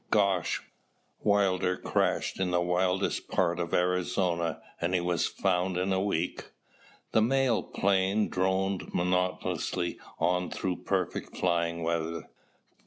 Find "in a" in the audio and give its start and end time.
5.77-6.01